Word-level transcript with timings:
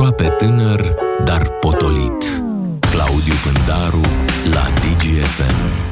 Aproape 0.00 0.34
tânăr, 0.44 0.94
dar 1.24 1.48
potolit. 1.48 2.42
Claudiu 2.90 3.34
Pândaru 3.44 4.00
la 4.52 4.66
DGFM. 4.80 5.89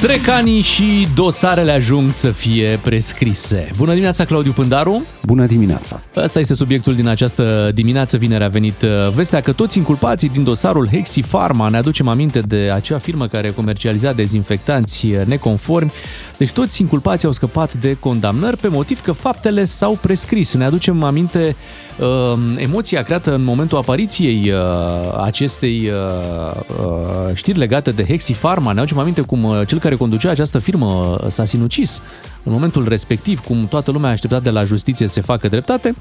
Trec 0.00 0.28
anii 0.28 0.60
și 0.60 1.08
dosarele 1.14 1.72
ajung 1.72 2.12
să 2.12 2.30
fie 2.30 2.78
prescrise. 2.82 3.70
Bună 3.76 3.90
dimineața, 3.90 4.24
Claudiu 4.24 4.52
Pândaru! 4.52 5.04
Bună 5.22 5.46
dimineața! 5.46 6.00
Asta 6.14 6.38
este 6.38 6.54
subiectul 6.54 6.94
din 6.94 7.08
această 7.08 7.70
dimineață. 7.74 8.16
Vineri 8.16 8.44
a 8.44 8.48
venit 8.48 8.82
uh, 8.82 8.88
vestea 9.14 9.40
că 9.40 9.52
toți 9.52 9.78
inculpații 9.78 10.28
din 10.28 10.44
dosarul 10.44 10.88
Hexi 10.88 11.20
Pharma, 11.20 11.68
ne 11.68 11.76
aducem 11.76 12.08
aminte 12.08 12.40
de 12.40 12.70
acea 12.74 12.98
firmă 12.98 13.26
care 13.26 13.50
comercializa 13.50 14.12
dezinfectanți 14.12 15.06
neconformi, 15.24 15.92
deci 16.36 16.50
toți 16.50 16.80
inculpații 16.80 17.26
au 17.26 17.32
scăpat 17.32 17.74
de 17.74 17.96
condamnări 18.00 18.56
pe 18.56 18.68
motiv 18.68 19.00
că 19.00 19.12
faptele 19.12 19.64
s-au 19.64 19.98
prescris. 20.00 20.54
Ne 20.54 20.64
aducem 20.64 21.02
aminte 21.02 21.56
uh, 21.98 22.38
emoția 22.56 23.02
creată 23.02 23.34
în 23.34 23.44
momentul 23.44 23.78
apariției 23.78 24.50
uh, 24.50 25.20
acestei 25.24 25.90
uh, 25.92 26.60
uh, 26.86 27.34
știri 27.34 27.58
legate 27.58 27.90
de 27.90 28.04
Hexi 28.04 28.32
Pharma. 28.32 28.72
Ne 28.72 28.80
aducem 28.80 28.98
aminte 28.98 29.20
cum 29.20 29.44
uh, 29.44 29.60
cel 29.66 29.78
care 29.78 29.87
conducea 29.96 30.30
această 30.30 30.58
firmă 30.58 31.18
uh, 31.22 31.30
s-a 31.30 31.44
sinucis 31.44 32.02
în 32.42 32.52
momentul 32.52 32.88
respectiv, 32.88 33.40
cum 33.40 33.66
toată 33.66 33.90
lumea 33.90 34.08
a 34.08 34.12
așteptat 34.12 34.42
de 34.42 34.50
la 34.50 34.64
justiție 34.64 35.06
să 35.06 35.12
se 35.12 35.20
facă 35.20 35.48
dreptate. 35.48 35.94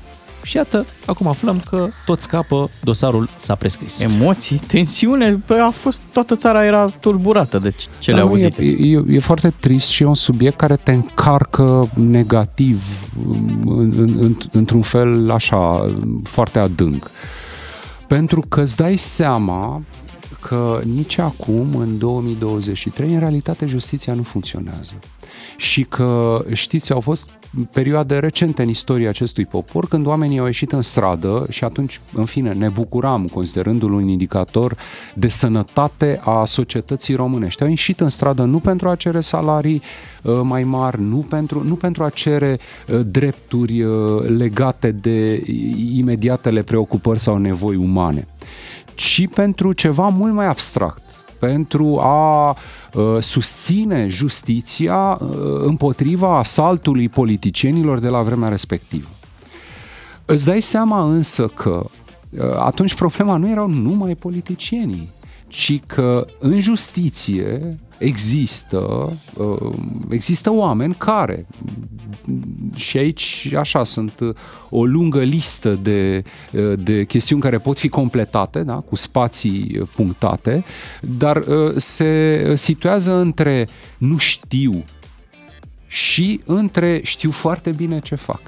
Și 0.44 0.55
iată, 0.55 0.86
acum 1.05 1.28
aflăm 1.28 1.62
că 1.70 1.88
tot 2.05 2.22
scapă, 2.22 2.70
dosarul 2.84 3.30
s-a 3.38 3.55
prescris. 3.55 4.00
Emoții, 4.00 4.62
tensiune, 4.68 5.40
Păi 5.45 5.58
a 5.59 5.70
fost, 5.70 6.02
toată 6.14 6.36
țara 6.36 6.66
era 6.66 6.86
tulburată 7.00 7.59
de 7.59 7.70
ce 8.00 8.12
le 8.12 8.18
Da, 8.18 8.23
auzite. 8.23 8.64
E, 8.64 8.95
e, 8.95 9.04
e 9.09 9.20
foarte 9.20 9.54
trist 9.59 9.90
și 9.90 10.04
e 10.04 10.06
un 10.06 10.16
subiect 10.16 10.58
care 10.58 10.76
te 10.76 10.92
încarcă 10.92 11.90
negativ, 11.94 12.84
în, 13.66 13.94
în, 13.98 14.17
în, 14.20 14.38
într-un 14.52 14.81
fel 14.81 15.31
așa, 15.31 15.86
foarte 16.23 16.59
adânc. 16.59 17.12
Pentru 18.08 18.42
că 18.50 18.61
îți 18.61 18.76
dai 18.76 18.95
seama 18.98 19.81
că 20.41 20.80
nici 20.95 21.17
acum, 21.17 21.75
în 21.75 21.97
2023, 21.97 23.13
în 23.13 23.19
realitate 23.19 23.66
justiția 23.66 24.13
nu 24.13 24.23
funcționează. 24.23 24.93
Și 25.57 25.83
că, 25.83 26.43
știți, 26.53 26.91
au 26.91 26.99
fost 26.99 27.30
perioade 27.71 28.19
recente 28.19 28.61
în 28.61 28.69
istoria 28.69 29.09
acestui 29.09 29.45
popor 29.45 29.88
când 29.88 30.05
oamenii 30.05 30.39
au 30.39 30.45
ieșit 30.45 30.71
în 30.71 30.81
stradă 30.81 31.45
și 31.49 31.63
atunci, 31.63 32.02
în 32.13 32.25
fine, 32.25 32.53
ne 32.53 32.69
bucuram, 32.69 33.27
considerându-l 33.27 33.93
un 33.93 34.08
indicator 34.08 34.77
de 35.13 35.27
sănătate 35.27 36.19
a 36.23 36.45
societății 36.45 37.15
românești. 37.15 37.63
Au 37.63 37.69
ieșit 37.69 37.99
în 37.99 38.09
stradă 38.09 38.43
nu 38.43 38.59
pentru 38.59 38.89
a 38.89 38.95
cere 38.95 39.19
salarii 39.19 39.81
uh, 40.21 40.39
mai 40.43 40.63
mari, 40.63 41.02
nu 41.02 41.17
pentru, 41.30 41.63
nu 41.63 41.75
pentru 41.75 42.03
a 42.03 42.09
cere 42.09 42.59
uh, 42.88 42.99
drepturi 43.05 43.83
uh, 43.83 44.23
legate 44.27 44.91
de 44.91 45.43
imediatele 45.95 46.61
preocupări 46.61 47.19
sau 47.19 47.38
nevoi 47.38 47.75
umane, 47.75 48.27
ci 48.98 49.28
pentru 49.34 49.73
ceva 49.73 50.08
mult 50.08 50.34
mai 50.34 50.45
abstract 50.45 51.02
pentru 51.40 52.00
a 52.00 52.50
uh, 52.50 53.17
susține 53.20 54.08
justiția 54.08 55.17
uh, 55.22 55.28
împotriva 55.62 56.38
asaltului 56.38 57.09
politicienilor 57.09 58.00
de 58.00 58.08
la 58.08 58.22
vremea 58.22 58.50
respectivă. 58.50 59.08
Îți 60.26 60.45
dai 60.45 60.62
seama 60.62 61.04
însă 61.04 61.48
că 61.48 61.86
uh, 62.30 62.42
atunci 62.59 62.95
problema 62.95 63.38
nu 63.38 63.50
erau 63.50 63.67
numai 63.67 64.16
politicienii, 64.16 65.09
ci 65.48 65.80
că 65.88 66.26
în 66.40 66.59
justiție 66.59 67.80
există, 67.98 69.09
uh, 69.38 69.73
există 70.09 70.52
oameni 70.52 70.94
care, 70.95 71.45
și 72.76 72.98
aici 72.98 73.54
așa 73.58 73.84
sunt 73.84 74.20
uh, 74.20 74.36
o 74.70 74.86
lungă 74.86 75.23
listă 75.23 75.73
de, 75.73 76.23
uh, 76.54 76.73
de 76.84 77.04
chestiuni 77.06 77.42
care 77.42 77.58
pot 77.58 77.80
fi 77.80 77.89
completate, 77.89 78.64
da, 78.64 78.76
cu 78.76 78.95
spații 78.95 79.78
uh, 79.80 79.88
punctate, 79.95 80.64
dar 81.02 81.38
uh, 81.38 81.73
se 81.76 82.52
situează 82.55 83.14
între 83.14 83.67
nu 83.98 84.17
știu 84.17 84.86
și 85.88 86.42
între 86.45 87.00
știu 87.04 87.32
foarte 87.32 87.70
bine 87.76 88.00
ce 88.00 88.16
fac. 88.16 88.42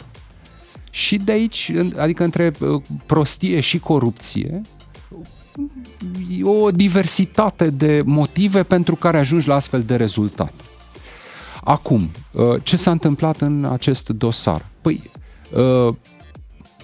Și 0.92 1.18
de 1.18 1.32
aici, 1.32 1.72
în- 1.76 1.94
adică 1.98 2.24
între 2.24 2.54
uh, 2.60 2.82
prostie 3.06 3.60
și 3.60 3.80
corupție, 3.80 4.62
e 4.62 4.79
o 6.44 6.72
diversitate 6.72 7.70
de 7.70 8.02
motive 8.06 8.64
pentru 8.64 8.96
care 8.96 9.18
ajungi 9.18 9.48
la 9.48 9.56
astfel 9.56 9.84
de 9.84 9.96
rezultat. 9.96 10.54
Acum, 11.64 12.10
uh, 12.32 12.64
ce 12.64 12.76
s-a 12.76 12.92
întâmplat 12.92 13.42
în 13.42 13.66
acest 13.66 14.10
dosar? 14.10 14.66
Păi, 14.82 15.02
uh, 15.54 15.96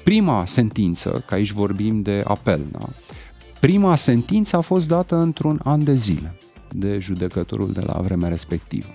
prima 0.04 0.46
sentință, 0.46 1.24
că 1.26 1.34
aici 1.34 1.52
vorbim 1.52 2.02
de 2.02 2.24
apel, 2.28 2.62
da? 2.72 2.80
prima 3.60 3.96
sentință 3.96 4.56
a 4.56 4.62
fost 4.62 4.88
dată 4.88 5.16
într-un 5.16 5.60
an 5.64 5.84
de 5.84 5.94
zile 5.94 6.36
de 6.70 6.98
judecătorul 7.00 7.72
de 7.72 7.82
la 7.86 8.02
vremea 8.02 8.30
respectivă. 8.30 8.88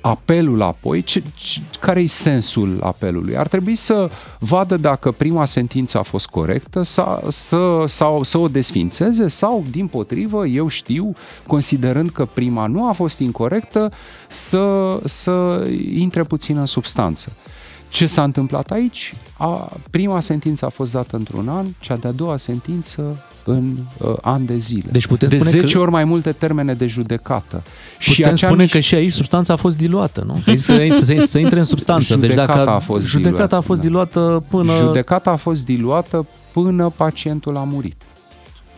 Apelul 0.00 0.62
apoi, 0.62 1.02
ce, 1.02 1.22
ce, 1.34 1.60
care 1.80 2.00
e 2.00 2.06
sensul 2.06 2.78
apelului? 2.82 3.36
Ar 3.36 3.48
trebui 3.48 3.74
să 3.74 4.10
vadă 4.38 4.76
dacă 4.76 5.10
prima 5.10 5.44
sentință 5.44 5.98
a 5.98 6.02
fost 6.02 6.26
corectă 6.26 6.82
sau 6.82 7.24
să, 7.28 7.84
sau, 7.86 8.22
să 8.22 8.38
o 8.38 8.48
desfințeze 8.48 9.28
sau, 9.28 9.64
din 9.70 9.86
potrivă, 9.86 10.46
eu 10.46 10.68
știu, 10.68 11.12
considerând 11.46 12.10
că 12.10 12.24
prima 12.24 12.66
nu 12.66 12.88
a 12.88 12.92
fost 12.92 13.18
incorrectă, 13.18 13.92
să, 14.28 14.98
să 15.04 15.66
intre 15.92 16.22
puțin 16.22 16.56
în 16.56 16.66
substanță. 16.66 17.32
Ce 17.90 18.06
s-a 18.06 18.22
întâmplat 18.22 18.70
aici? 18.70 19.14
A, 19.36 19.72
prima 19.90 20.20
sentință 20.20 20.64
a 20.64 20.68
fost 20.68 20.92
dată 20.92 21.16
într-un 21.16 21.48
an, 21.48 21.66
cea 21.80 21.96
de-a 21.96 22.12
doua 22.12 22.36
sentință 22.36 23.24
în 23.44 23.76
uh, 23.98 24.12
an 24.20 24.44
de 24.44 24.56
zile. 24.56 24.88
Deci 24.92 25.06
putem 25.06 25.28
de 25.28 25.38
spune 25.38 25.60
10 25.60 25.72
că- 25.72 25.78
ori 25.80 25.90
mai 25.90 26.04
multe 26.04 26.32
termene 26.32 26.74
de 26.74 26.86
judecată. 26.86 27.62
Putem 28.06 28.32
acea 28.32 28.46
spune 28.46 28.62
nici- 28.62 28.70
că 28.70 28.80
și 28.80 28.94
aici 28.94 29.12
substanța 29.12 29.52
a 29.52 29.56
fost 29.56 29.76
diluată, 29.76 30.22
nu? 30.26 30.40
Că 30.44 30.54
să, 30.54 30.86
să, 30.90 31.04
să, 31.04 31.24
să 31.26 31.38
intre 31.38 31.58
în 31.58 31.64
substanță. 31.64 32.16
deci 32.16 32.30
Judecata 32.30 32.56
dacă 32.56 32.70
a 32.70 32.78
fost 32.78 33.06
judecata 33.06 33.32
diluată, 33.36 33.56
a 33.56 33.60
fost 33.60 33.80
da. 33.80 33.86
diluată 33.86 34.44
până... 34.48 34.74
Judecata 34.74 35.30
a 35.30 35.36
fost 35.36 35.64
diluată 35.64 36.26
până 36.52 36.92
pacientul 36.96 37.56
a 37.56 37.62
murit. 37.64 38.02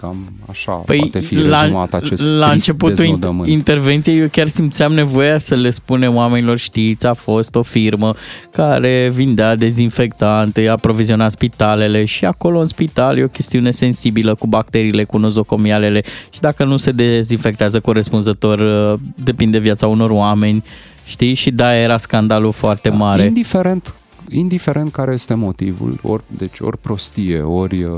Cam 0.03 0.33
așa 0.51 0.73
Păi, 0.73 0.99
poate 0.99 1.19
fi 1.19 1.35
la, 1.35 1.63
rezumat 1.63 1.95
acest 1.95 2.25
la 2.25 2.49
trist 2.51 2.69
începutul 2.69 2.95
deznodământ. 2.95 3.49
in- 3.49 3.53
intervenției 3.53 4.19
eu 4.19 4.29
chiar 4.31 4.49
simțeam 4.49 4.93
nevoia 4.93 5.39
să 5.39 5.55
le 5.55 5.71
spunem 5.71 6.15
oamenilor, 6.15 6.57
știți, 6.57 7.07
a 7.07 7.13
fost 7.15 7.55
o 7.55 7.63
firmă 7.63 8.15
care 8.51 9.11
vindea 9.15 9.55
dezinfectante, 9.55 10.69
aproviziona 10.69 11.29
spitalele 11.29 12.05
și 12.05 12.25
acolo 12.25 12.59
în 12.59 12.67
spital 12.67 13.19
e 13.19 13.25
o 13.25 13.29
chestiune 13.29 13.71
sensibilă 13.71 14.35
cu 14.35 14.47
bacteriile, 14.47 15.05
cu 15.05 15.19
nozocomialele 15.19 16.03
și 16.31 16.41
dacă 16.41 16.65
nu 16.65 16.77
se 16.77 16.91
dezinfectează 16.91 17.81
corespunzător, 17.81 18.59
uh, 18.59 18.99
depinde 19.15 19.59
viața 19.59 19.87
unor 19.87 20.11
oameni, 20.11 20.65
știi? 21.05 21.35
Și 21.35 21.51
da, 21.51 21.75
era 21.75 21.97
scandalul 21.97 22.53
foarte 22.53 22.89
mare. 22.89 23.25
Indiferent, 23.25 23.95
indiferent 24.31 24.93
care 24.93 25.13
este 25.13 25.35
motivul, 25.35 25.99
ori, 26.03 26.23
deci 26.27 26.61
ori 26.61 26.79
prostie, 26.79 27.41
ori 27.41 27.83
uh, 27.83 27.91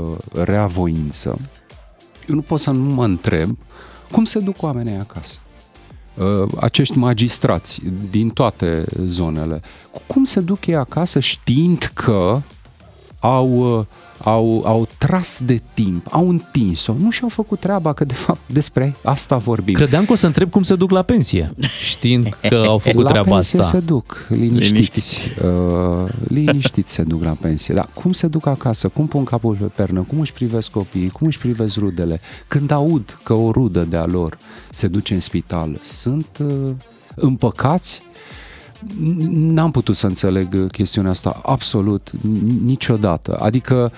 reavoință, 0.43 1.37
eu 2.29 2.35
nu 2.35 2.41
pot 2.41 2.59
să 2.59 2.71
nu 2.71 2.93
mă 2.93 3.03
întreb 3.03 3.57
cum 4.11 4.25
se 4.25 4.39
duc 4.39 4.61
oamenii 4.61 4.95
acasă. 4.95 5.37
Uh, 6.13 6.51
acești 6.59 6.97
magistrați 6.97 7.81
din 8.09 8.29
toate 8.29 8.85
zonele, 9.05 9.61
cum 10.07 10.23
se 10.23 10.39
duc 10.39 10.65
ei 10.65 10.75
acasă 10.75 11.19
știind 11.19 11.91
că 11.93 12.41
au, 13.25 13.77
uh, 13.77 13.85
au, 14.23 14.61
au 14.65 14.87
tras 14.97 15.41
de 15.45 15.61
timp, 15.73 16.07
au 16.09 16.29
întins-o, 16.29 16.93
nu 16.93 17.11
și-au 17.11 17.29
făcut 17.29 17.59
treaba, 17.59 17.93
că 17.93 18.05
de 18.05 18.13
fapt 18.13 18.39
despre 18.45 18.95
asta 19.03 19.37
vorbim. 19.37 19.73
Credeam 19.73 20.05
că 20.05 20.11
o 20.11 20.15
să 20.15 20.25
întreb 20.25 20.49
cum 20.49 20.63
se 20.63 20.75
duc 20.75 20.91
la 20.91 21.01
pensie, 21.01 21.51
știind 21.79 22.37
că 22.49 22.63
au 22.67 22.77
făcut 22.77 23.03
la 23.03 23.09
treaba 23.09 23.29
pensie 23.29 23.59
asta. 23.59 23.77
se 23.77 23.83
duc, 23.83 24.25
liniștiți. 24.29 24.69
Liniștiți. 24.69 25.45
Uh, 25.45 26.09
liniștiți 26.27 26.91
se 26.91 27.03
duc 27.03 27.23
la 27.23 27.37
pensie. 27.41 27.73
Dar 27.73 27.87
cum 27.93 28.11
se 28.11 28.27
duc 28.27 28.45
acasă? 28.45 28.87
Cum 28.87 29.07
pun 29.07 29.23
capul 29.23 29.55
pe 29.55 29.65
pernă? 29.65 30.01
Cum 30.01 30.19
își 30.19 30.33
privesc 30.33 30.69
copiii? 30.69 31.09
Cum 31.09 31.27
își 31.27 31.37
privesc 31.37 31.77
rudele? 31.77 32.19
Când 32.47 32.71
aud 32.71 33.17
că 33.23 33.33
o 33.33 33.51
rudă 33.51 33.81
de-a 33.81 34.05
lor 34.05 34.37
se 34.69 34.87
duce 34.87 35.13
în 35.13 35.19
spital, 35.19 35.79
sunt 35.81 36.27
uh, 36.39 36.71
împăcați? 37.15 38.01
N-am 39.29 39.71
putut 39.71 39.95
să 39.95 40.07
înțeleg 40.07 40.71
chestiunea 40.71 41.11
asta 41.11 41.41
absolut 41.43 42.11
n- 42.17 42.63
niciodată. 42.63 43.37
Adică 43.39 43.91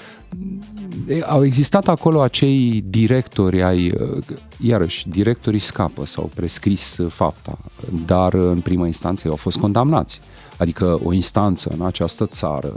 e, 1.07 1.23
au 1.25 1.45
existat 1.45 1.87
acolo 1.87 2.21
acei 2.21 2.83
directori 2.87 3.63
ai, 3.63 3.91
uh, 3.91 4.23
iarăși, 4.59 5.09
directorii 5.09 5.59
scapă 5.59 6.05
sau 6.05 6.29
prescris 6.35 6.97
uh, 6.97 7.11
fapta, 7.11 7.57
dar 8.05 8.33
uh, 8.33 8.45
în 8.45 8.59
prima 8.59 8.85
instanță 8.85 9.21
ei 9.25 9.31
au 9.31 9.37
fost 9.37 9.57
condamnați. 9.57 10.19
Adică 10.57 10.99
o 11.03 11.13
instanță 11.13 11.73
în 11.77 11.85
această 11.85 12.25
țară 12.25 12.73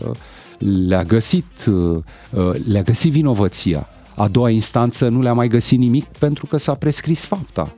le-a 0.58 1.03
găsit, 1.03 1.67
uh, 1.67 2.03
uh, 2.31 2.50
le-a 2.67 2.82
găsit 2.82 3.12
vinovăția. 3.12 3.88
A 4.17 4.29
doua 4.29 4.50
instanță 4.50 5.08
nu 5.08 5.20
le-a 5.20 5.32
mai 5.32 5.49
găsit 5.49 5.79
nimic 5.79 6.05
pentru 6.05 6.46
că 6.46 6.56
s-a 6.56 6.75
prescris 6.75 7.25
fapta. 7.25 7.73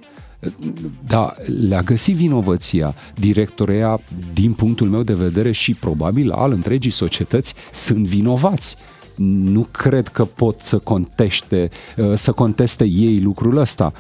Da, 1.07 1.35
le-a 1.61 1.83
găsit 1.83 2.17
vinovăția. 2.17 2.95
Directorea, 3.15 4.01
din 4.33 4.53
punctul 4.53 4.89
meu 4.89 5.03
de 5.03 5.15
vedere 5.15 5.53
și 5.53 5.75
probabil 5.75 6.31
al 6.31 6.53
întregii 6.53 6.91
societăți, 6.91 7.55
sunt 7.73 8.07
vinovați 8.07 8.77
nu 9.17 9.67
cred 9.71 10.09
că 10.09 10.25
pot 10.25 10.61
să 10.61 10.79
conteste, 10.79 11.69
uh, 11.97 12.13
să 12.15 12.33
conteste 12.33 12.85
ei 12.85 13.21
lucrul 13.21 13.57
ăsta. 13.57 13.93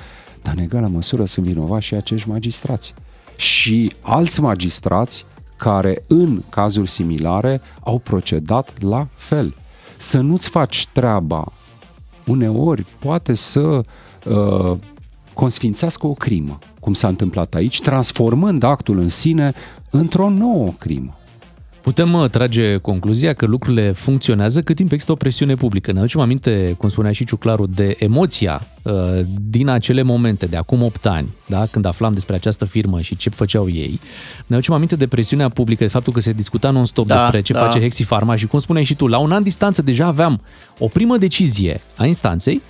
Dar 0.43 0.55
în 0.57 0.63
egală 0.63 0.87
măsură 0.87 1.25
sunt 1.25 1.47
vinovați 1.47 1.87
și 1.87 1.95
acești 1.95 2.29
magistrați. 2.29 2.95
Și 3.37 3.93
alți 4.01 4.41
magistrați 4.41 5.25
care 5.57 6.05
în 6.07 6.43
cazuri 6.49 6.91
similare 6.91 7.61
au 7.81 7.99
procedat 7.99 8.83
la 8.83 9.09
fel. 9.15 9.55
Să 9.97 10.21
nu-ți 10.21 10.49
faci 10.49 10.87
treaba 10.93 11.53
uneori 12.27 12.85
poate 12.99 13.35
să 13.35 13.61
uh, 13.61 14.77
consfințească 15.35 16.07
o 16.07 16.13
crimă, 16.13 16.59
cum 16.81 16.93
s-a 16.93 17.09
întâmplat 17.09 17.55
aici, 17.55 17.81
transformând 17.81 18.63
actul 18.63 18.99
în 18.99 19.09
sine 19.09 19.53
într-o 19.91 20.31
nouă 20.31 20.75
crimă. 20.79 21.17
Putem 21.83 22.13
uh, 22.13 22.31
trage 22.31 22.77
concluzia 22.77 23.33
că 23.33 23.47
lucrurile 23.47 23.93
funcționează 23.93 24.63
cât 24.63 24.77
timp 24.77 24.93
există 24.93 25.13
o 25.13 25.15
presiune 25.15 25.55
publică. 25.55 25.93
Ne 25.93 25.99
aducem 25.99 26.21
aminte, 26.21 26.75
cum 26.79 26.89
spunea 26.89 27.13
și 27.13 27.25
Ciuclaru, 27.25 27.67
de 27.67 27.97
emoția 27.99 28.61
uh, 28.83 28.93
din 29.41 29.69
acele 29.69 30.03
momente, 30.03 30.47
de 30.47 30.57
acum 30.57 30.83
8 30.83 31.07
ani, 31.07 31.29
da? 31.47 31.67
când 31.67 31.85
aflam 31.85 32.13
despre 32.13 32.35
această 32.35 32.65
firmă 32.65 33.01
și 33.01 33.17
ce 33.17 33.31
făceau 33.31 33.69
ei. 33.69 34.01
Ne 34.47 34.55
aducem 34.55 34.75
aminte 34.75 34.97
de 34.97 35.07
presiunea 35.07 35.49
publică, 35.49 35.85
de 35.85 35.91
faptul 35.91 36.13
că 36.13 36.21
se 36.21 36.33
discuta 36.33 36.71
non-stop 36.71 37.07
da, 37.07 37.15
despre 37.15 37.41
ce 37.41 37.53
da. 37.53 37.61
face 37.61 37.81
Hexifarma 37.81 38.37
și 38.37 38.47
cum 38.47 38.59
spuneai 38.59 38.85
și 38.85 38.95
tu, 38.95 39.07
la 39.07 39.19
un 39.19 39.33
an 39.33 39.43
distanță 39.43 39.83
deja 39.83 40.07
aveam 40.07 40.41
o 40.79 40.87
primă 40.87 41.17
decizie 41.17 41.81
a 41.97 42.07
instanței 42.07 42.63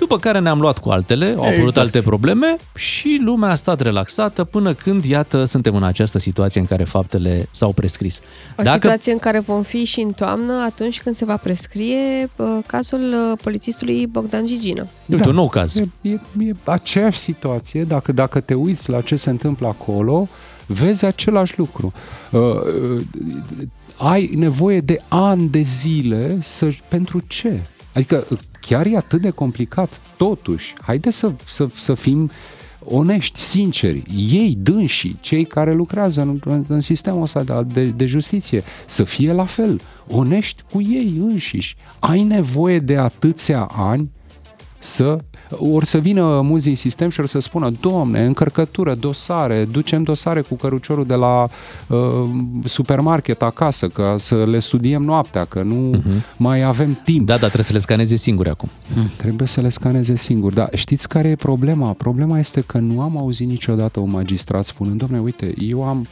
după 0.00 0.18
care 0.18 0.38
ne-am 0.38 0.60
luat 0.60 0.78
cu 0.78 0.88
altele, 0.90 1.34
au 1.36 1.42
apărut 1.42 1.58
exact. 1.58 1.76
alte 1.76 2.00
probleme 2.00 2.56
și 2.74 3.20
lumea 3.24 3.50
a 3.50 3.54
stat 3.54 3.80
relaxată 3.80 4.44
până 4.44 4.74
când, 4.74 5.04
iată, 5.04 5.44
suntem 5.44 5.74
în 5.74 5.82
această 5.82 6.18
situație 6.18 6.60
în 6.60 6.66
care 6.66 6.84
faptele 6.84 7.48
s-au 7.50 7.72
prescris. 7.72 8.20
O 8.58 8.62
Dacă... 8.62 8.78
situație 8.80 9.12
în 9.12 9.18
care 9.18 9.38
vom 9.38 9.62
fi 9.62 9.84
și 9.84 10.00
în 10.00 10.10
toamnă 10.10 10.52
atunci 10.52 11.00
când 11.02 11.14
se 11.14 11.24
va 11.24 11.36
prescrie 11.36 12.30
uh, 12.36 12.46
cazul 12.66 13.00
uh, 13.00 13.38
polițistului 13.42 14.06
Bogdan 14.06 14.46
Gigină. 14.46 14.86
Uite, 15.06 15.22
da. 15.22 15.28
un 15.28 15.34
nou 15.34 15.48
caz. 15.48 15.76
E, 15.76 15.88
e, 16.00 16.20
e 16.38 16.52
aceeași 16.64 17.18
situație, 17.18 17.84
dacă, 17.84 18.12
dacă 18.12 18.40
te 18.40 18.54
uiți 18.54 18.90
la 18.90 19.00
ce 19.00 19.16
se 19.16 19.30
întâmplă 19.30 19.66
acolo, 19.66 20.28
vezi 20.66 21.04
același 21.04 21.58
lucru. 21.58 21.92
Uh, 22.30 22.40
uh, 22.40 23.02
ai 23.96 24.30
nevoie 24.34 24.80
de 24.80 24.96
ani 25.08 25.48
de 25.48 25.60
zile 25.60 26.38
să, 26.42 26.68
pentru 26.88 27.20
ce? 27.26 27.60
Adică 27.94 28.26
chiar 28.60 28.86
e 28.86 28.96
atât 28.96 29.20
de 29.20 29.30
complicat, 29.30 30.00
totuși, 30.16 30.74
haide 30.80 31.10
să, 31.10 31.32
să, 31.46 31.66
să 31.74 31.94
fim 31.94 32.30
onești, 32.84 33.40
sinceri, 33.40 34.02
ei, 34.30 34.54
dânsii, 34.58 35.18
cei 35.20 35.44
care 35.44 35.74
lucrează 35.74 36.20
în, 36.20 36.40
în, 36.44 36.64
în 36.68 36.80
sistemul 36.80 37.22
ăsta 37.22 37.42
de, 37.42 37.62
de, 37.62 37.84
de 37.84 38.06
justiție, 38.06 38.62
să 38.86 39.04
fie 39.04 39.32
la 39.32 39.44
fel, 39.44 39.80
onești 40.08 40.62
cu 40.72 40.80
ei 40.80 41.14
înșiși. 41.18 41.76
Ai 41.98 42.22
nevoie 42.22 42.78
de 42.78 42.96
atâția 42.96 43.70
ani 43.76 44.10
să 44.78 45.16
ori 45.58 45.86
să 45.86 45.98
vină 45.98 46.40
mulți 46.40 46.66
din 46.66 46.76
sistem 46.76 47.10
și 47.10 47.20
or 47.20 47.26
să 47.26 47.38
spună, 47.38 47.70
domne, 47.80 48.24
încărcătură, 48.24 48.94
dosare, 48.94 49.64
ducem 49.64 50.02
dosare 50.02 50.40
cu 50.40 50.54
căruciorul 50.54 51.06
de 51.06 51.14
la 51.14 51.48
uh, 51.86 51.98
supermarket 52.64 53.42
acasă, 53.42 53.86
ca 53.86 54.14
să 54.18 54.44
le 54.44 54.58
studiem 54.58 55.02
noaptea, 55.02 55.44
că 55.44 55.62
nu 55.62 55.96
uh-huh. 55.96 56.36
mai 56.36 56.62
avem 56.62 57.00
timp. 57.04 57.26
Da, 57.26 57.36
dar 57.36 57.50
trebuie 57.50 57.64
să 57.64 57.72
le 57.72 57.78
scaneze 57.78 58.16
singuri 58.16 58.48
acum. 58.48 58.68
Hmm, 58.94 59.10
trebuie 59.16 59.48
să 59.48 59.60
le 59.60 59.68
scaneze 59.68 60.16
singuri, 60.16 60.54
dar 60.54 60.68
știți 60.74 61.08
care 61.08 61.28
e 61.28 61.36
problema? 61.36 61.92
Problema 61.92 62.38
este 62.38 62.60
că 62.60 62.78
nu 62.78 63.00
am 63.00 63.16
auzit 63.16 63.48
niciodată 63.48 64.00
un 64.00 64.10
magistrat 64.10 64.64
spunând, 64.64 64.98
domne, 64.98 65.20
uite, 65.20 65.54
eu 65.58 65.84
am 65.84 66.06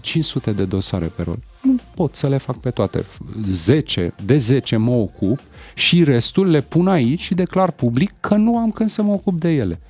500 0.00 0.50
uh, 0.50 0.56
de 0.56 0.64
dosare 0.64 1.06
pe 1.16 1.22
rol. 1.22 1.38
Nu 1.62 1.76
pot 1.94 2.14
să 2.14 2.28
le 2.28 2.36
fac 2.36 2.58
pe 2.58 2.70
toate. 2.70 3.04
10, 3.48 4.14
de 4.24 4.36
10 4.36 4.76
mă 4.76 4.90
ocup 4.90 5.40
și 5.74 6.04
restul 6.04 6.50
le 6.50 6.60
pun 6.60 6.88
aici 6.88 7.20
și 7.20 7.34
declar 7.34 7.70
public 7.70 8.12
că 8.20 8.34
nu 8.34 8.58
am 8.58 8.70
când 8.70 8.88
să 8.88 9.02
mă 9.02 9.12
ocup 9.12 9.40
de 9.40 9.50
ele. 9.50 9.80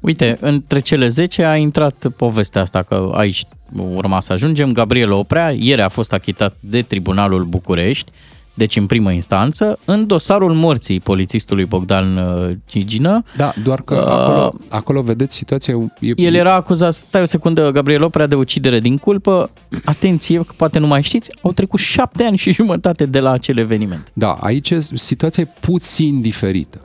Uite, 0.00 0.36
între 0.40 0.80
cele 0.80 1.08
10 1.08 1.44
a 1.44 1.56
intrat 1.56 2.06
povestea 2.16 2.60
asta 2.60 2.82
că 2.82 3.10
aici 3.14 3.44
urma 3.76 4.20
să 4.20 4.32
ajungem. 4.32 4.72
Gabriel 4.72 5.12
Oprea 5.12 5.50
ieri 5.50 5.82
a 5.82 5.88
fost 5.88 6.12
achitat 6.12 6.56
de 6.60 6.82
Tribunalul 6.82 7.42
București 7.44 8.10
deci 8.54 8.76
în 8.76 8.86
primă 8.86 9.12
instanță, 9.12 9.78
în 9.84 10.06
dosarul 10.06 10.52
morții 10.52 11.00
polițistului 11.00 11.64
Bogdan 11.64 12.16
uh, 12.16 12.50
Gigină. 12.68 13.22
Da, 13.36 13.52
doar 13.62 13.82
că 13.82 13.94
uh, 13.94 14.06
acolo, 14.06 14.54
acolo 14.68 15.02
vedeți 15.02 15.36
situația... 15.36 15.78
E, 16.00 16.12
el 16.16 16.34
era 16.34 16.54
acuzat, 16.54 16.94
stai 16.94 17.22
o 17.22 17.26
secundă, 17.26 17.70
Gabriel 17.70 18.02
Oprea, 18.02 18.26
de 18.26 18.34
ucidere 18.34 18.78
din 18.78 18.98
culpă. 18.98 19.50
Atenție, 19.84 20.38
că 20.38 20.52
poate 20.56 20.78
nu 20.78 20.86
mai 20.86 21.02
știți, 21.02 21.30
au 21.42 21.52
trecut 21.52 21.80
șapte 21.80 22.24
ani 22.24 22.36
și 22.36 22.52
jumătate 22.52 23.06
de 23.06 23.20
la 23.20 23.30
acel 23.30 23.58
eveniment. 23.58 24.10
Da, 24.12 24.32
aici 24.32 24.72
situația 24.94 25.42
e 25.42 25.60
puțin 25.60 26.20
diferită. 26.20 26.80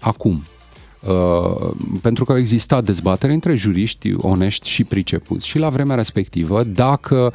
Acum, 0.00 0.42
Uh, 1.00 1.70
pentru 2.02 2.24
că 2.24 2.32
au 2.32 2.38
existat 2.38 2.84
dezbatere 2.84 3.32
între 3.32 3.54
juriști 3.54 4.14
onești 4.16 4.68
și 4.68 4.84
pricepuți 4.84 5.46
și 5.46 5.58
la 5.58 5.68
vremea 5.68 5.96
respectivă 5.96 6.62
dacă 6.62 7.16
uh, 7.16 7.32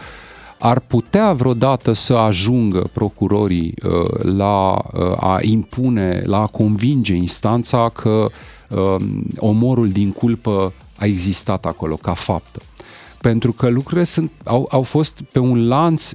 ar 0.64 0.80
putea 0.80 1.34
vreodată 1.34 1.94
să 1.94 2.14
ajungă 2.14 2.90
procurorii 2.94 3.74
uh, 3.84 4.24
la 4.36 4.72
uh, 4.72 5.18
a 5.20 5.38
impune, 5.42 6.22
la 6.26 6.42
a 6.42 6.48
convinge 6.48 7.14
instanța 7.14 7.90
că 7.90 8.28
um, 8.70 9.26
omorul 9.38 9.90
din 9.90 10.12
culpă 10.12 10.74
a 10.98 11.06
existat 11.06 11.66
acolo 11.66 11.96
ca 11.96 12.14
faptă. 12.14 12.62
Pentru 13.22 13.52
că 13.52 13.70
lucrurile 13.70 14.04
sunt, 14.04 14.32
au, 14.44 14.68
au 14.72 14.82
fost 14.82 15.22
pe 15.32 15.40
un 15.40 15.68
lanț, 15.68 16.12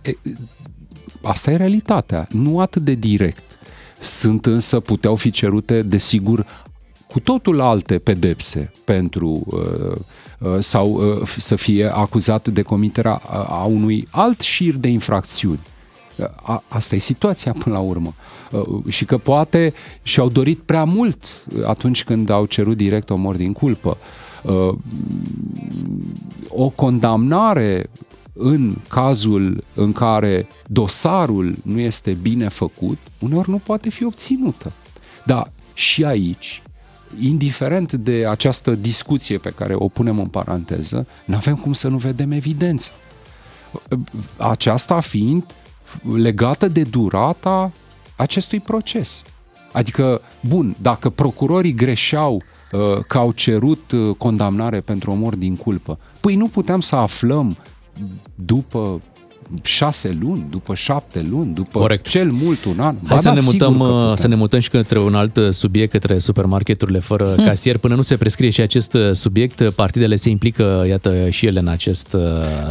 asta 1.22 1.50
e 1.50 1.56
realitatea, 1.56 2.26
nu 2.30 2.60
atât 2.60 2.82
de 2.82 2.94
direct. 2.94 3.58
Sunt 4.00 4.46
însă, 4.46 4.80
puteau 4.80 5.14
fi 5.14 5.30
cerute, 5.30 5.82
desigur, 5.82 6.46
cu 7.08 7.20
totul 7.20 7.60
alte 7.60 7.98
pedepse 7.98 8.72
pentru 8.84 9.42
uh, 9.46 9.98
Uh, 10.38 10.56
sau 10.58 10.90
uh, 10.90 11.28
să 11.36 11.56
fie 11.56 11.86
acuzat 11.86 12.48
de 12.48 12.62
comiterea 12.62 13.14
a 13.48 13.64
unui 13.64 14.08
alt 14.10 14.40
șir 14.40 14.74
de 14.74 14.88
infracțiuni. 14.88 15.60
Uh, 16.16 16.58
asta 16.68 16.94
e 16.94 16.98
situația 16.98 17.54
până 17.58 17.74
la 17.74 17.80
urmă. 17.80 18.14
Și 18.88 19.04
că 19.04 19.18
poate 19.18 19.72
și-au 20.02 20.28
dorit 20.28 20.58
prea 20.58 20.84
mult 20.84 21.46
atunci 21.64 22.04
când 22.04 22.30
au 22.30 22.46
cerut 22.46 22.76
direct 22.76 23.10
omor 23.10 23.36
din 23.36 23.52
culpă. 23.52 23.96
O 26.48 26.68
condamnare 26.68 27.90
în 28.32 28.76
cazul 28.88 29.64
în 29.74 29.92
care 29.92 30.48
dosarul 30.66 31.54
nu 31.62 31.78
este 31.78 32.16
bine 32.22 32.48
făcut, 32.48 32.98
uneori 33.18 33.50
nu 33.50 33.60
poate 33.64 33.90
fi 33.90 34.04
obținută. 34.04 34.72
Dar 35.24 35.50
și 35.74 36.04
aici 36.04 36.62
indiferent 37.20 37.92
de 37.92 38.26
această 38.26 38.70
discuție 38.70 39.38
pe 39.38 39.50
care 39.50 39.74
o 39.74 39.88
punem 39.88 40.18
în 40.18 40.26
paranteză, 40.26 41.06
nu 41.24 41.34
avem 41.34 41.56
cum 41.56 41.72
să 41.72 41.88
nu 41.88 41.96
vedem 41.96 42.30
evidența. 42.30 42.90
Aceasta 44.36 45.00
fiind 45.00 45.44
legată 46.16 46.68
de 46.68 46.82
durata 46.82 47.72
acestui 48.16 48.60
proces. 48.60 49.22
Adică, 49.72 50.20
bun, 50.40 50.76
dacă 50.80 51.10
procurorii 51.10 51.74
greșeau 51.74 52.34
uh, 52.34 53.04
că 53.08 53.18
au 53.18 53.32
cerut 53.32 53.92
uh, 53.92 54.14
condamnare 54.16 54.80
pentru 54.80 55.10
omor 55.10 55.34
din 55.34 55.56
culpă, 55.56 55.98
păi 56.20 56.36
nu 56.36 56.46
puteam 56.46 56.80
să 56.80 56.96
aflăm 56.96 57.56
după 58.34 59.00
șase 59.62 60.16
luni, 60.20 60.46
după 60.50 60.74
șapte 60.74 61.26
luni, 61.30 61.54
după 61.54 61.78
Corect. 61.78 62.08
cel 62.08 62.30
mult 62.32 62.64
un 62.64 62.80
an. 62.80 62.94
Hai 63.06 63.18
să, 63.18 63.28
da, 63.28 63.32
ne 63.32 63.40
mutăm, 63.44 63.78
uh, 63.78 64.16
să 64.16 64.28
ne 64.28 64.34
mutăm 64.34 64.60
și 64.60 64.70
către 64.70 64.98
un 64.98 65.14
alt 65.14 65.36
uh, 65.36 65.50
subiect, 65.50 65.90
către 65.90 66.18
supermarketurile 66.18 66.98
fără 66.98 67.32
hmm. 67.34 67.44
casier. 67.44 67.78
Până 67.78 67.94
nu 67.94 68.02
se 68.02 68.16
prescrie 68.16 68.50
și 68.50 68.60
acest 68.60 68.94
uh, 68.94 69.12
subiect, 69.12 69.70
partidele 69.70 70.16
se 70.16 70.28
implică, 70.28 70.84
iată, 70.88 71.30
și 71.30 71.46
ele 71.46 71.60
în 71.60 71.68
acest 71.68 72.16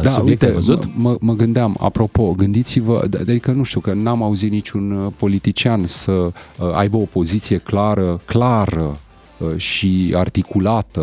da, 0.02 0.10
subiect, 0.10 0.42
uite, 0.42 0.46
ai 0.46 0.52
văzut? 0.52 0.84
Mă, 0.94 1.16
mă 1.20 1.34
gândeam, 1.34 1.76
apropo, 1.80 2.32
gândiți-vă, 2.36 3.08
adică 3.20 3.50
nu 3.50 3.62
știu, 3.62 3.80
că 3.80 3.92
n-am 3.92 4.22
auzit 4.22 4.50
niciun 4.50 5.12
politician 5.16 5.86
să 5.86 6.30
aibă 6.74 6.96
o 6.96 7.04
poziție 7.04 7.56
clară, 7.56 8.20
clară 8.24 8.76
Uh, 8.76 9.05
și 9.56 10.12
articulată 10.16 11.00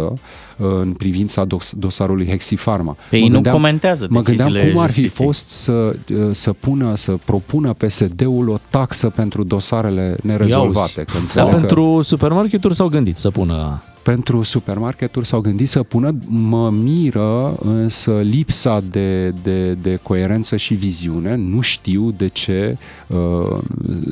uh, 0.57 0.67
în 0.81 0.93
privința 0.93 1.47
dosarului 1.71 2.27
Hexifarma. 2.27 2.95
Ei 3.11 3.21
mă 3.21 3.27
gândeam, 3.27 3.53
nu 3.55 3.59
comentează 3.61 4.07
Mă 4.09 4.21
gândeam 4.21 4.53
cum 4.53 4.77
ar 4.79 4.91
fi 4.91 5.07
fost 5.07 5.47
să, 5.47 5.71
uh, 5.71 6.27
să, 6.31 6.53
pună, 6.53 6.95
să 6.95 7.17
propună 7.25 7.73
PSD-ul 7.73 8.49
o 8.49 8.57
taxă 8.69 9.09
pentru 9.09 9.43
dosarele 9.43 10.17
nerezolvate. 10.21 11.03
Că 11.03 11.17
Dar 11.33 11.49
că 11.49 11.55
pentru 11.55 12.01
supermarketuri 12.01 12.75
s-au 12.75 12.87
gândit 12.87 13.17
să 13.17 13.29
pună 13.29 13.81
pentru 14.03 14.41
supermarketuri 14.41 15.25
s-au 15.25 15.39
gândit 15.39 15.69
să 15.69 15.83
pună, 15.83 16.15
mă 16.27 16.69
miră 16.69 17.55
însă 17.59 18.19
lipsa 18.21 18.83
de, 18.89 19.29
de, 19.43 19.73
de 19.73 19.99
coerență 20.01 20.55
și 20.55 20.73
viziune, 20.73 21.35
nu 21.35 21.61
știu 21.61 22.11
de 22.17 22.27
ce 22.27 22.77
uh, 23.07 23.57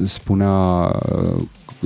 spunea 0.03 0.91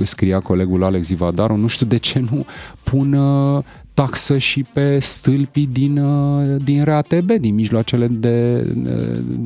scria 0.02 0.40
colegul 0.40 0.84
Alex 0.84 1.08
Ivadaru, 1.08 1.56
nu 1.56 1.66
știu 1.66 1.86
de 1.86 1.96
ce 1.96 2.24
nu 2.30 2.44
pun 2.82 3.12
uh, 3.12 3.62
taxă 3.96 4.38
și 4.38 4.64
pe 4.72 4.98
stâlpii 4.98 5.68
din, 5.72 5.98
uh, 5.98 6.56
din 6.64 6.84
RATB, 6.84 7.30
din 7.30 7.54
mijloacele 7.54 8.06
de, 8.06 8.62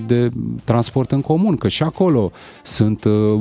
de 0.06 0.28
transport 0.64 1.12
în 1.12 1.20
comun, 1.20 1.56
că 1.56 1.68
și 1.68 1.82
acolo 1.82 2.32
sunt 2.62 3.04
uh, 3.04 3.40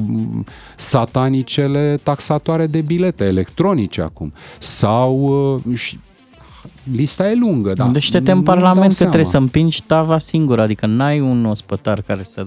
satanicele 0.78 2.00
taxatoare 2.04 2.68
de 2.68 2.82
bilete 2.82 3.26
electronice 3.26 4.02
acum. 4.02 4.34
Sau 4.60 5.14
uh, 5.66 5.76
și 5.76 6.00
lista 6.92 7.30
e 7.30 7.36
lungă, 7.36 7.74
da. 7.74 7.88
Deci 7.88 8.12
te 8.12 8.32
în 8.32 8.42
Parlament 8.42 8.94
că 8.94 9.04
trebuie 9.04 9.26
să 9.26 9.38
împingi 9.38 9.84
tava 9.84 10.18
singură, 10.18 10.62
adică 10.62 10.86
n-ai 10.86 11.20
un 11.20 11.46
ospătar 11.46 12.02
care 12.02 12.24
să 12.24 12.46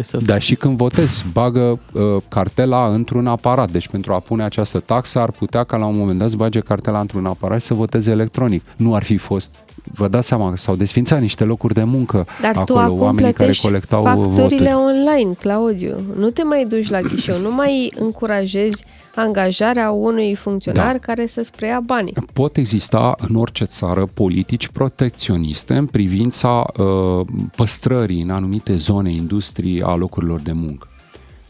să 0.00 0.16
da, 0.16 0.38
și 0.38 0.54
când 0.54 0.76
votezi, 0.76 1.24
bagă 1.32 1.78
uh, 1.92 2.02
cartela 2.28 2.86
într-un 2.86 3.26
aparat. 3.26 3.70
Deci 3.70 3.88
pentru 3.88 4.12
a 4.12 4.18
pune 4.18 4.42
această 4.42 4.78
taxă 4.78 5.18
ar 5.18 5.30
putea 5.30 5.64
ca 5.64 5.76
la 5.76 5.86
un 5.86 5.96
moment 5.96 6.18
dat 6.18 6.30
să 6.30 6.36
bage 6.36 6.60
cartela 6.60 7.00
într-un 7.00 7.26
aparat 7.26 7.60
și 7.60 7.66
să 7.66 7.74
voteze 7.74 8.10
electronic. 8.10 8.64
Nu 8.76 8.94
ar 8.94 9.02
fi 9.02 9.16
fost 9.16 9.54
vă 9.84 10.08
dați 10.08 10.26
seama 10.26 10.50
că 10.50 10.56
s-au 10.56 10.76
desfințat 10.76 11.20
niște 11.20 11.44
locuri 11.44 11.74
de 11.74 11.84
muncă 11.84 12.26
Dar 12.40 12.50
acolo, 12.56 12.64
tu 12.64 12.78
acum 12.78 13.00
oamenii 13.00 13.32
care 13.32 13.52
colectau 13.62 14.02
facturile 14.02 14.72
voturi. 14.72 14.72
online, 14.72 15.32
Claudiu. 15.32 15.96
Nu 16.16 16.30
te 16.30 16.42
mai 16.42 16.64
duci 16.64 16.90
la 16.90 17.00
ghișeu, 17.00 17.38
nu 17.38 17.54
mai 17.54 17.92
încurajezi 17.98 18.84
angajarea 19.14 19.90
unui 19.90 20.34
funcționar 20.34 20.92
da. 20.92 20.98
care 20.98 21.26
să-ți 21.26 21.52
preia 21.52 21.80
banii. 21.80 22.14
Pot 22.32 22.56
exista 22.56 23.14
în 23.28 23.34
orice 23.34 23.64
țară 23.64 24.08
politici 24.14 24.68
protecționiste 24.68 25.74
în 25.74 25.86
privința 25.86 26.64
uh, 26.78 27.26
păstrării 27.56 28.22
în 28.22 28.30
anumite 28.30 28.76
zone, 28.76 29.12
industrii, 29.12 29.82
a 29.82 29.94
locurilor 29.94 30.40
de 30.40 30.52
muncă. 30.52 30.88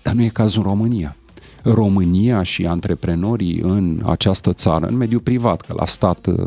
Dar 0.02 0.14
nu 0.14 0.22
e 0.22 0.28
cazul 0.28 0.62
în 0.62 0.68
România. 0.68 1.16
România 1.62 2.42
și 2.42 2.66
antreprenorii 2.66 3.60
în 3.60 4.02
această 4.06 4.52
țară, 4.52 4.86
în 4.86 4.96
mediul 4.96 5.20
privat, 5.20 5.60
că 5.60 5.74
la 5.76 5.86
stat 5.86 6.26
uh, 6.26 6.46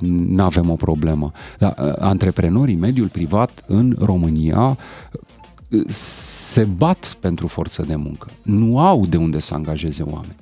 nu 0.00 0.42
avem 0.42 0.70
o 0.70 0.74
problemă. 0.74 1.32
Dar 1.58 1.74
uh, 1.78 1.92
antreprenorii, 1.98 2.74
mediul 2.74 3.08
privat 3.08 3.64
în 3.66 3.96
România 3.98 4.78
uh, 5.70 5.80
se 5.86 6.64
bat 6.76 7.16
pentru 7.20 7.46
forță 7.46 7.84
de 7.88 7.94
muncă. 7.94 8.26
Nu 8.42 8.78
au 8.78 9.06
de 9.06 9.16
unde 9.16 9.38
să 9.38 9.54
angajeze 9.54 10.02
oameni. 10.02 10.36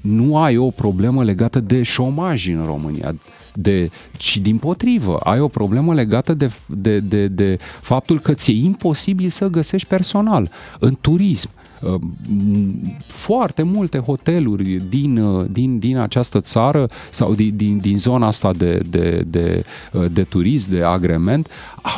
Nu 0.00 0.38
ai 0.38 0.56
o 0.56 0.70
problemă 0.70 1.24
legată 1.24 1.60
de 1.60 1.82
șomaj 1.82 2.48
în 2.48 2.64
România, 2.64 3.14
de, 3.54 3.90
ci 4.16 4.36
din 4.36 4.56
potrivă, 4.56 5.16
ai 5.16 5.40
o 5.40 5.48
problemă 5.48 5.94
legată 5.94 6.34
de, 6.34 6.50
de, 6.66 6.98
de, 6.98 7.28
de 7.28 7.58
faptul 7.80 8.20
că 8.20 8.34
ți-e 8.34 8.64
imposibil 8.64 9.28
să 9.28 9.48
găsești 9.48 9.88
personal. 9.88 10.50
În 10.78 10.96
turism, 11.00 11.50
Uh, 11.50 11.65
foarte 13.06 13.62
multe 13.62 13.98
hoteluri 13.98 14.82
din, 14.88 15.18
uh, 15.18 15.46
din, 15.50 15.78
din 15.78 15.96
această 15.96 16.40
țară 16.40 16.88
sau 17.10 17.34
din, 17.34 17.56
din, 17.56 17.78
din 17.78 17.98
zona 17.98 18.26
asta 18.26 18.52
de, 18.52 18.80
de, 18.90 19.24
de, 19.26 19.64
uh, 19.92 20.04
de 20.12 20.22
turism, 20.22 20.70
de 20.70 20.82
agrement, 20.82 21.48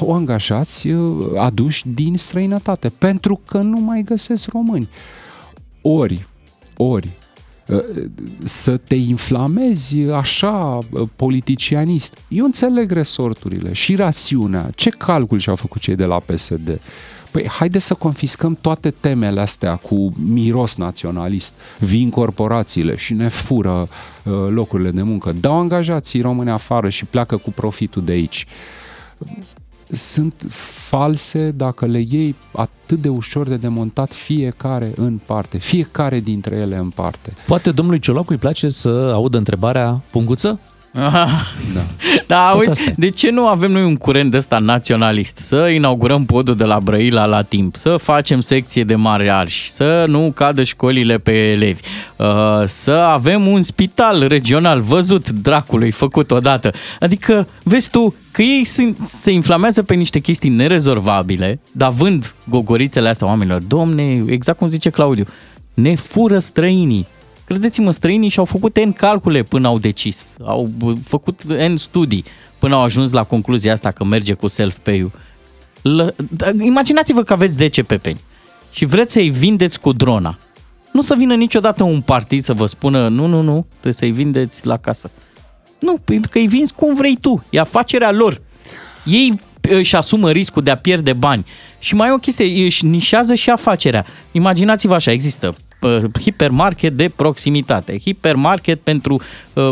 au 0.01 0.15
angajați 0.15 0.89
aduși 1.37 1.89
din 1.95 2.17
străinătate 2.17 2.89
pentru 2.89 3.41
că 3.47 3.59
nu 3.59 3.81
mai 3.81 4.03
găsesc 4.03 4.51
români. 4.53 4.89
Ori, 5.83 6.27
ori, 6.77 7.09
să 8.45 8.77
te 8.77 8.95
inflamezi 8.95 9.99
așa 9.99 10.79
politicianist. 11.17 12.19
Eu 12.29 12.45
înțeleg 12.45 12.91
resorturile 12.91 13.73
și 13.73 13.95
rațiunea. 13.95 14.71
Ce 14.75 14.91
calcul 14.91 15.39
și-au 15.39 15.57
făcut 15.57 15.81
cei 15.81 15.95
de 15.95 16.05
la 16.05 16.19
PSD? 16.19 16.81
Păi 17.31 17.49
haide 17.49 17.79
să 17.79 17.95
confiscăm 17.95 18.59
toate 18.61 18.91
temele 18.91 19.41
astea 19.41 19.77
cu 19.77 20.13
miros 20.25 20.77
naționalist, 20.77 21.55
vin 21.79 22.11
corporațiile 22.11 22.97
și 22.97 23.15
ne 23.15 23.29
fură 23.29 23.89
uh, 24.25 24.33
locurile 24.49 24.91
de 24.91 25.03
muncă, 25.03 25.33
dau 25.33 25.59
angajații 25.59 26.21
români 26.21 26.51
afară 26.51 26.89
și 26.89 27.05
pleacă 27.05 27.37
cu 27.37 27.51
profitul 27.51 28.05
de 28.05 28.13
aici. 28.13 28.47
Sunt 29.91 30.45
false 30.89 31.51
dacă 31.51 31.87
le 31.87 32.05
iei 32.09 32.35
atât 32.53 33.01
de 33.01 33.09
ușor 33.09 33.49
de 33.49 33.57
demontat 33.57 34.13
fiecare 34.13 34.93
în 34.97 35.21
parte, 35.27 35.59
fiecare 35.59 36.21
dintre 36.21 36.57
ele 36.57 36.77
în 36.77 36.89
parte. 36.89 37.35
Poate 37.47 37.71
domnului 37.71 38.01
Ciolacu 38.01 38.33
îi 38.33 38.39
place 38.39 38.69
să 38.69 38.89
audă 38.89 39.37
întrebarea 39.37 40.03
punguță? 40.11 40.61
Da. 40.91 41.29
da, 42.27 42.49
auzi, 42.49 42.95
de 42.97 43.11
ce 43.11 43.31
nu 43.31 43.47
avem 43.47 43.71
noi 43.71 43.85
un 43.85 43.97
curent 43.97 44.35
ăsta 44.35 44.59
naționalist? 44.59 45.37
Să 45.37 45.69
inaugurăm 45.69 46.25
podul 46.25 46.57
de 46.57 46.65
la 46.65 46.81
Brăila 46.81 47.25
la 47.25 47.43
timp, 47.43 47.77
să 47.77 47.97
facem 47.97 48.41
secție 48.41 48.85
de 48.85 48.95
mari 48.95 49.31
arși, 49.31 49.71
să 49.71 50.05
nu 50.09 50.33
cadă 50.35 50.63
școlile 50.63 51.19
pe 51.19 51.33
elevi, 51.33 51.83
uh, 52.17 52.27
să 52.65 52.91
avem 52.91 53.47
un 53.47 53.63
spital 53.63 54.27
regional 54.29 54.81
văzut 54.81 55.31
dracului, 55.31 55.91
făcut 55.91 56.31
odată. 56.31 56.73
Adică, 57.01 57.49
vezi 57.63 57.91
tu, 57.91 58.15
că 58.31 58.43
ei 58.43 58.65
se, 58.65 58.95
se 59.05 59.31
inflamează 59.31 59.83
pe 59.83 59.95
niște 59.95 60.19
chestii 60.19 60.51
nerezolvabile, 60.51 61.61
dar 61.73 61.91
vând 61.91 62.35
gogorițele 62.49 63.09
astea 63.09 63.27
oamenilor. 63.27 63.61
Domne, 63.61 64.25
exact 64.27 64.59
cum 64.59 64.69
zice 64.69 64.91
Claudiu, 64.91 65.25
ne 65.75 65.95
fură 65.95 66.39
străinii 66.39 67.07
Credeți-mă, 67.49 67.93
străinii 67.93 68.29
și-au 68.29 68.45
făcut 68.45 68.79
N 68.85 68.93
calcule 68.93 69.43
până 69.43 69.67
au 69.67 69.79
decis. 69.79 70.35
Au 70.45 70.71
făcut 71.05 71.43
N 71.43 71.77
studii 71.77 72.25
până 72.59 72.75
au 72.75 72.83
ajuns 72.83 73.13
la 73.13 73.25
concluzia 73.25 73.73
asta 73.73 73.91
că 73.91 74.05
merge 74.05 74.33
cu 74.33 74.47
self-pay-ul. 74.47 75.11
L- 75.83 76.15
da, 76.31 76.49
imaginați-vă 76.61 77.23
că 77.23 77.33
aveți 77.33 77.55
10 77.55 77.83
pepeni 77.83 78.21
și 78.71 78.85
vreți 78.85 79.13
să-i 79.13 79.29
vindeți 79.29 79.81
cu 79.81 79.93
drona. 79.93 80.39
Nu 80.93 81.03
să 81.03 81.15
vină 81.15 81.35
niciodată 81.35 81.85
un 81.85 82.01
partid 82.01 82.43
să 82.43 82.53
vă 82.53 82.67
spună 82.67 83.09
nu, 83.09 83.27
nu, 83.27 83.41
nu, 83.41 83.67
trebuie 83.71 83.93
să-i 83.93 84.11
vindeți 84.11 84.67
la 84.67 84.77
casă. 84.77 85.11
Nu, 85.79 85.97
pentru 86.05 86.31
că 86.31 86.39
îi 86.39 86.47
vinzi 86.47 86.73
cum 86.73 86.95
vrei 86.95 87.17
tu. 87.17 87.45
E 87.51 87.61
afacerea 87.61 88.13
lor. 88.13 88.41
Ei 89.05 89.41
își 89.61 89.97
asumă 89.97 90.31
riscul 90.31 90.63
de 90.63 90.71
a 90.71 90.77
pierde 90.77 91.13
bani. 91.13 91.47
Și 91.79 91.95
mai 91.95 92.09
e 92.09 92.13
o 92.13 92.17
chestie, 92.17 92.65
își 92.65 92.85
nișează 92.85 93.35
și 93.35 93.51
afacerea. 93.51 94.05
Imaginați-vă 94.33 94.95
așa, 94.95 95.11
există 95.11 95.47
Uh, 95.47 95.68
hipermarket 96.21 96.93
de 96.93 97.11
proximitate, 97.17 97.99
hipermarket 97.99 98.81
pentru, 98.81 99.21
uh, 99.53 99.71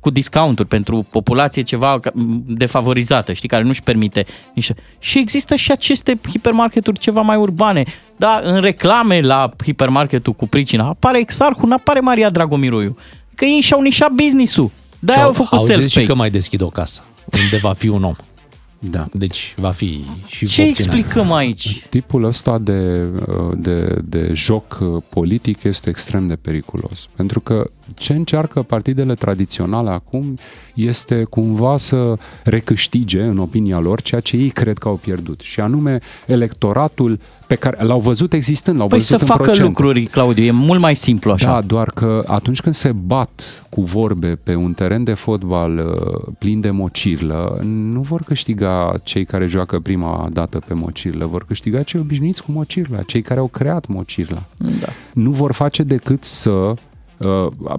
cu 0.00 0.10
discounturi 0.10 0.68
pentru 0.68 1.06
populație 1.10 1.62
ceva 1.62 2.00
defavorizată, 2.46 3.32
știi, 3.32 3.48
care 3.48 3.62
nu-și 3.62 3.82
permite 3.82 4.24
niște... 4.54 4.74
Și 4.98 5.18
există 5.18 5.54
și 5.54 5.72
aceste 5.72 6.18
hipermarketuri 6.28 6.98
ceva 6.98 7.20
mai 7.20 7.36
urbane, 7.36 7.84
dar 8.16 8.42
în 8.42 8.60
reclame 8.60 9.20
la 9.20 9.50
hipermarketul 9.64 10.32
cu 10.32 10.48
pricina 10.48 10.86
apare 10.86 11.18
Exarhul, 11.18 11.68
nu 11.68 11.74
apare 11.74 12.00
Maria 12.00 12.30
Dragomiroiu. 12.30 12.96
Că 13.34 13.44
ei 13.44 13.60
și-au 13.60 13.80
nișat 13.80 14.10
business-ul. 14.10 14.70
De-aia 14.98 15.24
au 15.24 15.32
făcut 15.32 15.60
self-pay. 15.60 15.88
și 15.88 16.04
că 16.04 16.14
mai 16.14 16.30
deschid 16.30 16.60
o 16.60 16.68
casă 16.68 17.02
unde 17.42 17.56
va 17.56 17.72
fi 17.72 17.88
un 17.88 18.02
om. 18.02 18.14
Da. 18.90 19.08
Deci 19.12 19.54
va 19.56 19.70
fi 19.70 20.04
și 20.26 20.46
Ce 20.46 20.62
explicăm 20.62 21.22
asta. 21.22 21.36
aici? 21.36 21.86
Tipul 21.90 22.24
ăsta 22.24 22.58
de, 22.58 23.06
de, 23.56 23.98
de 24.04 24.30
joc 24.34 24.78
politic 25.08 25.62
este 25.62 25.90
extrem 25.90 26.26
de 26.26 26.36
periculos. 26.36 27.08
Pentru 27.16 27.40
că 27.40 27.70
ce 27.94 28.12
încearcă 28.12 28.62
partidele 28.62 29.14
tradiționale 29.14 29.90
acum 29.90 30.38
este 30.74 31.24
cumva 31.24 31.76
să 31.76 32.14
recâștige, 32.44 33.22
în 33.22 33.38
opinia 33.38 33.78
lor, 33.78 34.02
ceea 34.02 34.20
ce 34.20 34.36
ei 34.36 34.48
cred 34.48 34.78
că 34.78 34.88
au 34.88 34.94
pierdut. 34.94 35.40
Și 35.40 35.60
anume 35.60 35.98
electoratul 36.26 37.18
pe 37.46 37.54
care 37.54 37.84
l-au 37.84 38.00
văzut 38.00 38.32
existând, 38.32 38.78
l-au 38.78 38.86
păi 38.86 38.98
văzut 38.98 39.18
să 39.18 39.22
în 39.24 39.28
facă 39.28 39.42
procent. 39.42 39.66
lucruri, 39.66 40.04
Claudiu, 40.04 40.44
e 40.44 40.50
mult 40.50 40.80
mai 40.80 40.96
simplu 40.96 41.32
așa. 41.32 41.46
Da, 41.46 41.60
doar 41.60 41.90
că 41.90 42.22
atunci 42.26 42.60
când 42.60 42.74
se 42.74 42.92
bat 42.92 43.64
cu 43.70 43.82
vorbe 43.82 44.38
pe 44.42 44.54
un 44.54 44.72
teren 44.72 45.04
de 45.04 45.14
fotbal 45.14 45.78
uh, 45.78 46.32
plin 46.38 46.60
de 46.60 46.70
mocirlă, 46.70 47.58
nu 47.62 48.00
vor 48.00 48.22
câștiga 48.22 48.94
cei 49.02 49.24
care 49.24 49.46
joacă 49.46 49.78
prima 49.78 50.28
dată 50.32 50.58
pe 50.66 50.74
mocirlă, 50.74 51.26
vor 51.26 51.44
câștiga 51.44 51.82
cei 51.82 52.00
obișnuiți 52.00 52.42
cu 52.42 52.52
mocirla, 52.52 53.02
cei 53.02 53.22
care 53.22 53.40
au 53.40 53.46
creat 53.46 53.86
mocirla. 53.86 54.42
Da. 54.56 54.88
Nu 55.14 55.30
vor 55.30 55.52
face 55.52 55.82
decât 55.82 56.24
să 56.24 56.50
Uh, 56.50 56.72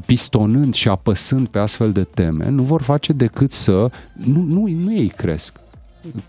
pistonând 0.05 0.73
și 0.73 0.87
apăsând 0.87 1.47
pe 1.47 1.59
astfel 1.59 1.91
de 1.91 2.03
teme, 2.03 2.49
nu 2.49 2.63
vor 2.63 2.81
face 2.81 3.13
decât 3.13 3.51
să... 3.51 3.91
Nu, 4.13 4.41
nu, 4.41 4.67
nu 4.67 4.93
ei 4.93 5.07
cresc. 5.07 5.53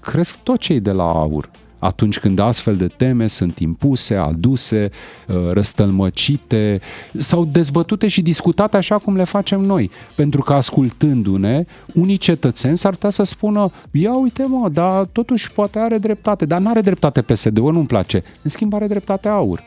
Cresc 0.00 0.38
tot 0.42 0.58
cei 0.58 0.80
de 0.80 0.90
la 0.92 1.04
aur 1.04 1.50
atunci 1.78 2.18
când 2.18 2.38
astfel 2.38 2.76
de 2.76 2.86
teme 2.86 3.26
sunt 3.26 3.58
impuse, 3.58 4.14
aduse, 4.14 4.90
uh, 5.26 5.48
răstălmăcite 5.50 6.80
sau 7.18 7.44
dezbătute 7.44 8.08
și 8.08 8.22
discutate 8.22 8.76
așa 8.76 8.98
cum 8.98 9.16
le 9.16 9.24
facem 9.24 9.60
noi. 9.60 9.90
Pentru 10.14 10.42
că 10.42 10.52
ascultându-ne, 10.52 11.64
unii 11.94 12.16
cetățeni 12.16 12.78
s-ar 12.78 12.92
putea 12.92 13.10
să 13.10 13.22
spună 13.22 13.70
ia 13.90 14.16
uite 14.16 14.44
mă, 14.48 14.68
dar 14.68 15.04
totuși 15.04 15.52
poate 15.52 15.78
are 15.78 15.98
dreptate, 15.98 16.46
dar 16.46 16.60
nu 16.60 16.68
are 16.68 16.80
dreptate 16.80 17.22
PSD-ul, 17.22 17.72
nu-mi 17.72 17.86
place. 17.86 18.22
În 18.42 18.50
schimb 18.50 18.74
are 18.74 18.86
dreptate 18.86 19.28
aur. 19.28 19.62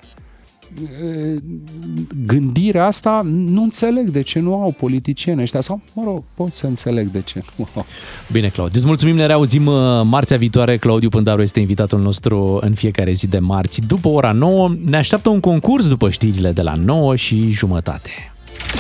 Gândirea 2.26 2.86
asta 2.86 3.22
nu 3.24 3.62
înțeleg 3.62 4.10
de 4.10 4.22
ce 4.22 4.40
nu 4.40 4.62
au 4.62 4.76
politicieni 4.80 5.42
ăștia 5.42 5.62
sau, 5.62 5.82
mă 5.94 6.04
rog, 6.06 6.24
pot 6.34 6.52
să 6.52 6.66
înțeleg 6.66 7.10
de 7.10 7.22
ce 7.22 7.44
nu 7.56 7.68
au. 7.76 7.86
Bine, 8.32 8.48
Claudiu, 8.48 8.76
îți 8.78 8.86
mulțumim, 8.86 9.16
ne 9.16 9.26
reauzim 9.26 9.66
uh, 9.66 10.02
marțea 10.04 10.38
viitoare. 10.38 10.78
Claudiu 10.78 11.10
Pândaru 11.10 11.42
este 11.42 11.60
invitatul 11.60 12.00
nostru 12.00 12.60
în 12.62 12.74
fiecare 12.74 13.12
zi 13.12 13.28
de 13.28 13.40
marți. 13.40 13.82
După 13.82 14.08
ora 14.08 14.32
9 14.32 14.76
ne 14.86 14.98
așteaptă 14.98 15.30
un 15.30 15.40
concurs 15.40 15.88
după 15.88 16.10
știrile 16.10 16.52
de 16.52 16.62
la 16.62 16.74
9 16.74 17.16
și 17.16 17.52
jumătate. 17.52 18.10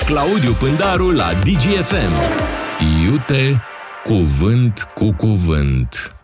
Claudiu 0.05 0.53
Pândaru 0.60 1.12
la 1.12 1.31
DGFM. 1.43 2.13
Iute 3.05 3.62
cuvânt 4.03 4.86
cu 4.96 5.13
cuvânt. 5.17 6.18